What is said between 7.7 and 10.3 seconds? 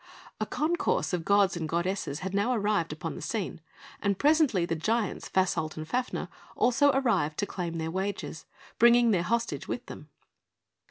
their wages, bringing their hostage with them.